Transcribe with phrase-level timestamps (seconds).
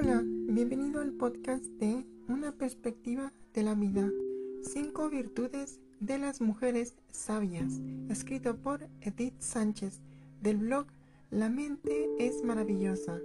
[0.00, 4.08] Hola, bienvenido al podcast de Una perspectiva de la vida.
[4.62, 10.00] Cinco virtudes de las mujeres sabias, escrito por Edith Sánchez
[10.40, 10.86] del blog
[11.30, 13.18] La mente es maravillosa.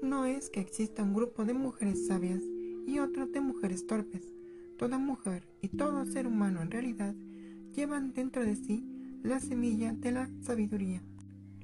[0.00, 2.44] No es que exista un grupo de mujeres sabias
[2.86, 4.22] y otro de mujeres torpes.
[4.78, 7.16] Toda mujer y todo ser humano en realidad
[7.74, 8.86] llevan dentro de sí
[9.24, 11.02] la semilla de la sabiduría.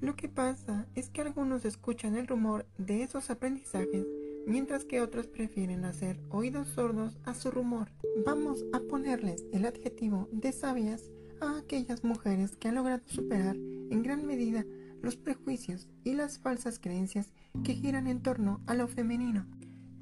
[0.00, 4.04] Lo que pasa es que algunos escuchan el rumor de esos aprendizajes
[4.48, 7.92] mientras que otros prefieren hacer oídos sordos a su rumor.
[8.24, 14.02] Vamos a ponerles el adjetivo de sabias a aquellas mujeres que han logrado superar en
[14.02, 14.64] gran medida
[15.02, 19.46] los prejuicios y las falsas creencias que giran en torno a lo femenino.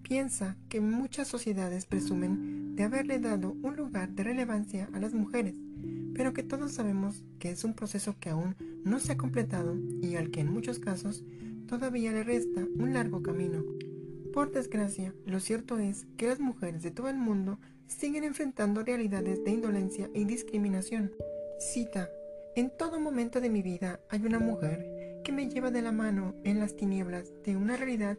[0.02, 5.56] Piensa que muchas sociedades presumen de haberle dado un lugar de relevancia a las mujeres,
[6.14, 10.14] pero que todos sabemos que es un proceso que aún no se ha completado y
[10.14, 11.24] al que en muchos casos
[11.66, 13.64] todavía le resta un largo camino.
[14.36, 19.42] Por desgracia, lo cierto es que las mujeres de todo el mundo siguen enfrentando realidades
[19.42, 21.10] de indolencia y discriminación.
[21.58, 22.10] Cita,
[22.54, 26.34] en todo momento de mi vida hay una mujer que me lleva de la mano
[26.44, 28.18] en las tinieblas de una realidad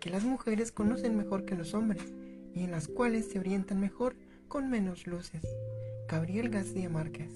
[0.00, 2.12] que las mujeres conocen mejor que los hombres
[2.52, 4.16] y en las cuales se orientan mejor
[4.48, 5.42] con menos luces.
[6.08, 7.30] Gabriel García Márquez.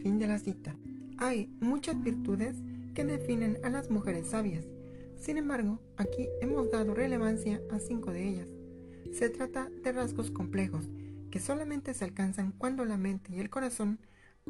[0.00, 0.76] Fin de la cita.
[1.18, 2.54] Hay muchas virtudes
[2.94, 4.64] que definen a las mujeres sabias.
[5.16, 8.48] Sin embargo, aquí hemos dado relevancia a cinco de ellas.
[9.12, 10.88] Se trata de rasgos complejos
[11.30, 13.98] que solamente se alcanzan cuando la mente y el corazón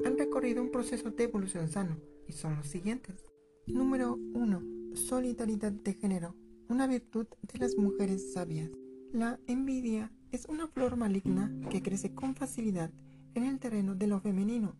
[0.05, 3.25] han recorrido un proceso de evolución sano y son los siguientes.
[3.67, 4.63] Número 1.
[4.95, 6.35] Solidaridad de género
[6.69, 8.71] una virtud de las mujeres sabias.
[9.13, 12.91] La envidia es una flor maligna que crece con facilidad
[13.35, 14.77] en el terreno de lo femenino.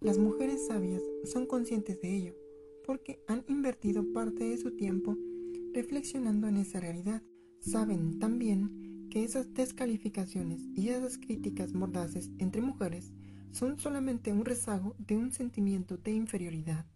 [0.00, 2.34] Las mujeres sabias son conscientes de ello,
[2.86, 5.16] porque han invertido parte de su tiempo
[5.74, 7.22] reflexionando en esa realidad.
[7.60, 13.12] Saben también que esas descalificaciones y esas críticas mordaces entre mujeres
[13.50, 16.86] son solamente un rezago de un sentimiento de inferioridad.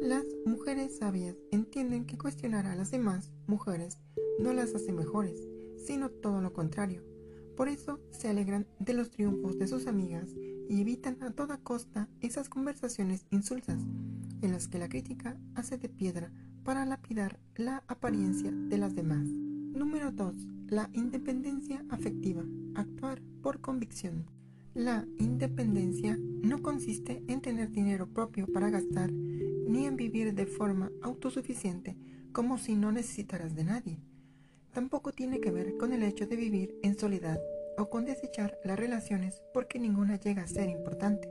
[0.00, 3.98] Las mujeres sabias entienden que cuestionar a las demás mujeres
[4.38, 7.02] no las hace mejores, sino todo lo contrario.
[7.56, 10.30] Por eso se alegran de los triunfos de sus amigas
[10.68, 13.84] y evitan a toda costa esas conversaciones insulsas
[14.42, 16.30] en las que la crítica hace de piedra
[16.64, 19.26] para lapidar la apariencia de las demás.
[19.26, 20.36] Número 2.
[20.68, 22.44] La independencia afectiva.
[22.74, 24.26] Actuar por convicción.
[24.74, 30.90] La independencia no consiste en tener dinero propio para gastar ni en vivir de forma
[31.02, 31.96] autosuficiente
[32.32, 34.00] como si no necesitaras de nadie.
[34.72, 37.38] Tampoco tiene que ver con el hecho de vivir en soledad
[37.76, 41.28] o con desechar las relaciones porque ninguna llega a ser importante.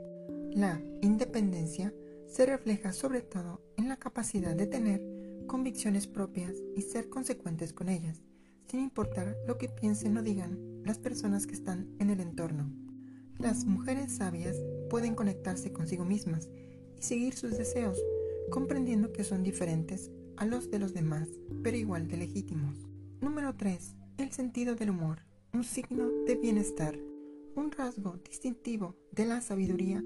[0.52, 1.92] La independencia
[2.32, 5.02] se refleja sobre todo en la capacidad de tener
[5.46, 8.22] convicciones propias y ser consecuentes con ellas,
[8.66, 12.72] sin importar lo que piensen o digan las personas que están en el entorno.
[13.38, 14.56] Las mujeres sabias
[14.88, 16.48] pueden conectarse consigo mismas
[16.98, 17.98] y seguir sus deseos,
[18.50, 21.28] comprendiendo que son diferentes a los de los demás,
[21.62, 22.78] pero igual de legítimos.
[23.20, 23.94] Número 3.
[24.16, 25.18] El sentido del humor,
[25.52, 26.98] un signo de bienestar.
[27.54, 30.02] Un rasgo distintivo de la sabiduría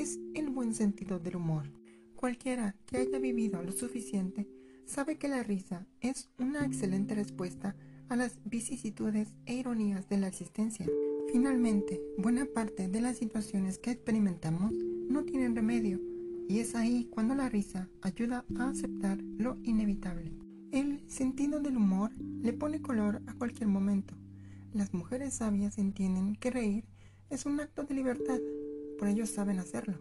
[0.00, 1.70] es el buen sentido del humor.
[2.16, 4.48] Cualquiera que haya vivido lo suficiente
[4.86, 7.76] sabe que la risa es una excelente respuesta
[8.08, 10.86] a las vicisitudes e ironías de la existencia.
[11.30, 16.00] Finalmente, buena parte de las situaciones que experimentamos no tienen remedio
[16.48, 20.32] y es ahí cuando la risa ayuda a aceptar lo inevitable.
[20.72, 22.10] El sentido del humor
[22.42, 24.14] le pone color a cualquier momento.
[24.72, 26.84] Las mujeres sabias entienden que reír
[27.28, 28.40] es un acto de libertad,
[29.00, 29.94] por ello saben hacerlo.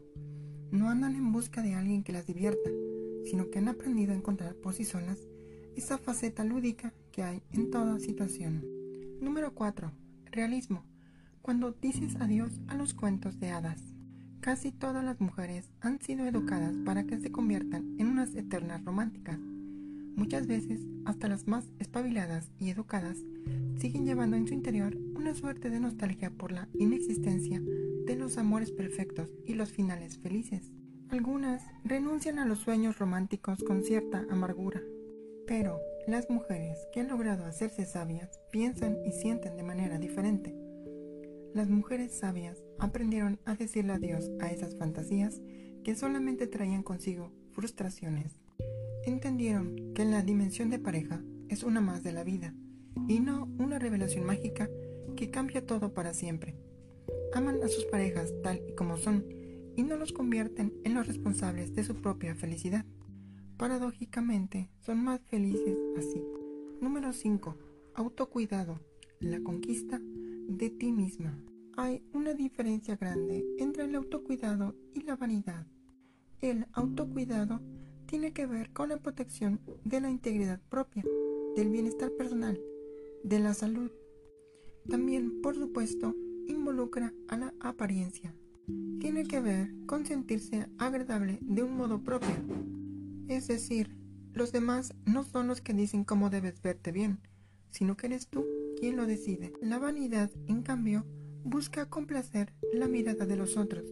[0.71, 2.69] No andan en busca de alguien que las divierta,
[3.23, 5.19] sino que han aprendido a encontrar por sí solas
[5.77, 8.65] esa faceta lúdica que hay en toda situación.
[9.21, 9.93] Número 4.
[10.25, 10.83] Realismo.
[11.41, 13.81] Cuando dices adiós a los cuentos de hadas.
[14.41, 19.39] Casi todas las mujeres han sido educadas para que se conviertan en unas eternas románticas.
[19.39, 23.17] Muchas veces, hasta las más espabiladas y educadas
[23.79, 27.61] siguen llevando en su interior una suerte de nostalgia por la inexistencia
[28.09, 30.72] de los amores perfectos y los finales felices.
[31.09, 34.82] Algunas renuncian a los sueños románticos con cierta amargura,
[35.46, 40.56] pero las mujeres que han logrado hacerse sabias piensan y sienten de manera diferente.
[41.53, 45.40] Las mujeres sabias aprendieron a decirle adiós a esas fantasías
[45.84, 48.41] que solamente traían consigo frustraciones.
[49.05, 52.55] Entendieron que la dimensión de pareja es una más de la vida
[53.08, 54.67] y no una revelación mágica
[55.16, 56.55] que cambia todo para siempre.
[57.34, 59.26] Aman a sus parejas tal y como son
[59.76, 62.85] y no los convierten en los responsables de su propia felicidad.
[63.58, 66.23] Paradójicamente, son más felices así.
[66.81, 67.55] Número 5.
[67.93, 68.79] autocuidado,
[69.20, 70.02] la conquista
[70.47, 71.37] de ti misma.
[71.78, 75.67] Hay una diferencia grande entre el autocuidado y la vanidad.
[76.41, 77.61] El autocuidado
[78.05, 81.03] tiene que ver con la protección de la integridad propia,
[81.55, 82.59] del bienestar personal,
[83.23, 83.91] de la salud.
[84.90, 86.16] También, por supuesto,
[86.51, 88.34] involucra a la apariencia.
[88.99, 92.35] Tiene que ver con sentirse agradable de un modo propio.
[93.28, 93.96] Es decir,
[94.34, 97.19] los demás no son los que dicen cómo debes verte bien,
[97.69, 98.46] sino que eres tú
[98.79, 99.53] quien lo decide.
[99.61, 101.05] La vanidad, en cambio,
[101.43, 103.85] busca complacer la mirada de los otros.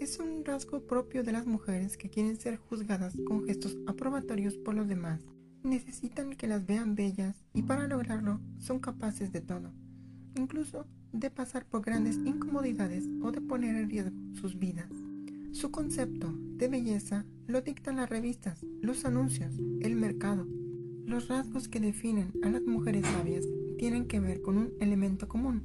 [0.00, 4.74] Es un rasgo propio de las mujeres que quieren ser juzgadas con gestos aprobatorios por
[4.74, 5.22] los demás.
[5.62, 9.72] Necesitan que las vean bellas y para lograrlo son capaces de todo,
[10.36, 14.90] incluso de pasar por grandes incomodidades o de poner en riesgo sus vidas.
[15.52, 20.46] Su concepto de belleza lo dictan las revistas, los anuncios, el mercado.
[21.04, 23.44] Los rasgos que definen a las mujeres sabias
[23.78, 25.62] tienen que ver con un elemento común,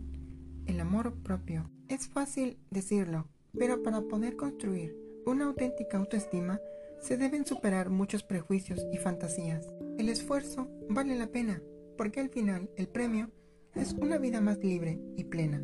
[0.65, 1.69] el amor propio.
[1.87, 3.27] Es fácil decirlo,
[3.57, 4.95] pero para poder construir
[5.25, 6.59] una auténtica autoestima
[6.99, 9.67] se deben superar muchos prejuicios y fantasías.
[9.97, 11.61] El esfuerzo vale la pena,
[11.97, 13.29] porque al final el premio
[13.75, 15.63] es una vida más libre y plena.